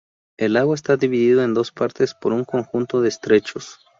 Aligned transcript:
El 0.39 0.53
lago 0.53 0.73
está 0.73 0.97
dividido 0.97 1.43
en 1.43 1.53
dos 1.53 1.71
partes 1.71 2.15
por 2.15 2.33
un 2.33 2.43
conjunto 2.43 3.01
de 3.03 3.09
estrechos. 3.09 3.81